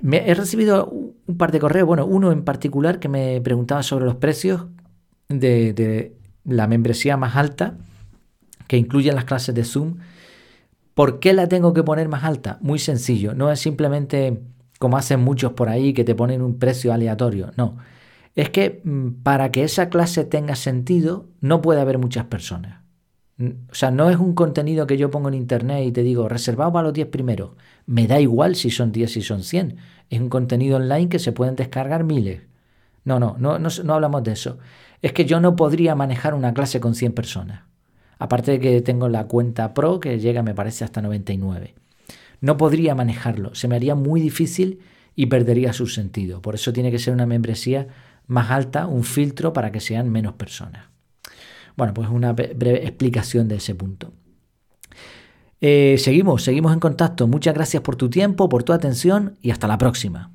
Me, 0.00 0.28
he 0.30 0.34
recibido 0.34 0.88
un 0.88 1.36
par 1.36 1.52
de 1.52 1.60
correos, 1.60 1.86
bueno, 1.86 2.06
uno 2.06 2.32
en 2.32 2.44
particular 2.44 2.98
que 2.98 3.08
me 3.08 3.40
preguntaba 3.40 3.82
sobre 3.82 4.04
los 4.04 4.16
precios 4.16 4.66
de, 5.28 5.72
de 5.72 6.16
la 6.44 6.66
membresía 6.66 7.16
más 7.16 7.36
alta 7.36 7.76
que 8.66 8.76
incluye 8.76 9.12
las 9.12 9.24
clases 9.24 9.54
de 9.54 9.64
Zoom 9.64 9.96
¿Por 10.94 11.18
qué 11.18 11.32
la 11.32 11.48
tengo 11.48 11.74
que 11.74 11.82
poner 11.82 12.08
más 12.08 12.24
alta? 12.24 12.58
Muy 12.60 12.78
sencillo, 12.78 13.34
no 13.34 13.50
es 13.50 13.60
simplemente 13.60 14.40
como 14.78 14.96
hacen 14.96 15.20
muchos 15.20 15.52
por 15.52 15.68
ahí 15.68 15.92
que 15.92 16.04
te 16.04 16.14
ponen 16.14 16.40
un 16.40 16.58
precio 16.58 16.92
aleatorio, 16.92 17.52
no. 17.56 17.76
Es 18.36 18.50
que 18.50 18.80
mm, 18.84 19.22
para 19.22 19.50
que 19.50 19.64
esa 19.64 19.88
clase 19.88 20.24
tenga 20.24 20.54
sentido 20.54 21.26
no 21.40 21.60
puede 21.62 21.80
haber 21.80 21.98
muchas 21.98 22.26
personas. 22.26 22.83
O 23.38 23.74
sea, 23.74 23.90
no 23.90 24.10
es 24.10 24.16
un 24.16 24.34
contenido 24.34 24.86
que 24.86 24.96
yo 24.96 25.10
pongo 25.10 25.28
en 25.28 25.34
internet 25.34 25.84
y 25.84 25.92
te 25.92 26.02
digo, 26.02 26.28
reservado 26.28 26.72
para 26.72 26.84
los 26.84 26.92
10 26.92 27.08
primeros. 27.08 27.50
Me 27.86 28.06
da 28.06 28.20
igual 28.20 28.54
si 28.54 28.70
son 28.70 28.92
10, 28.92 29.12
si 29.12 29.22
son 29.22 29.42
100. 29.42 29.76
Es 30.08 30.20
un 30.20 30.28
contenido 30.28 30.76
online 30.76 31.08
que 31.08 31.18
se 31.18 31.32
pueden 31.32 31.56
descargar 31.56 32.04
miles. 32.04 32.42
No, 33.04 33.18
no, 33.18 33.36
no, 33.38 33.58
no, 33.58 33.68
no 33.82 33.94
hablamos 33.94 34.22
de 34.22 34.32
eso. 34.32 34.58
Es 35.02 35.12
que 35.12 35.24
yo 35.24 35.40
no 35.40 35.56
podría 35.56 35.94
manejar 35.94 36.34
una 36.34 36.54
clase 36.54 36.80
con 36.80 36.94
100 36.94 37.12
personas. 37.12 37.62
Aparte 38.18 38.52
de 38.52 38.60
que 38.60 38.80
tengo 38.80 39.08
la 39.08 39.26
cuenta 39.26 39.74
Pro 39.74 40.00
que 40.00 40.18
llega, 40.18 40.42
me 40.42 40.54
parece, 40.54 40.84
hasta 40.84 41.02
99. 41.02 41.74
No 42.40 42.56
podría 42.56 42.94
manejarlo, 42.94 43.54
se 43.54 43.68
me 43.68 43.76
haría 43.76 43.94
muy 43.94 44.20
difícil 44.20 44.80
y 45.16 45.26
perdería 45.26 45.72
su 45.72 45.86
sentido. 45.86 46.40
Por 46.40 46.54
eso 46.54 46.72
tiene 46.72 46.90
que 46.90 46.98
ser 46.98 47.14
una 47.14 47.26
membresía 47.26 47.88
más 48.26 48.50
alta, 48.50 48.86
un 48.86 49.04
filtro 49.04 49.52
para 49.52 49.72
que 49.72 49.80
sean 49.80 50.10
menos 50.10 50.34
personas. 50.34 50.93
Bueno, 51.76 51.94
pues 51.94 52.08
una 52.08 52.32
breve 52.32 52.84
explicación 52.84 53.48
de 53.48 53.56
ese 53.56 53.74
punto. 53.74 54.12
Eh, 55.60 55.96
seguimos, 55.98 56.42
seguimos 56.42 56.72
en 56.72 56.80
contacto. 56.80 57.26
Muchas 57.26 57.54
gracias 57.54 57.82
por 57.82 57.96
tu 57.96 58.10
tiempo, 58.10 58.48
por 58.48 58.64
tu 58.64 58.72
atención 58.72 59.38
y 59.40 59.50
hasta 59.50 59.66
la 59.66 59.78
próxima. 59.78 60.33